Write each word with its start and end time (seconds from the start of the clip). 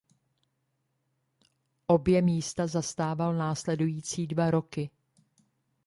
Oba 1.87 2.21
místa 2.21 2.67
zastával 2.67 3.33
následující 3.35 4.27
dva 4.27 4.51
roky. 4.51 4.89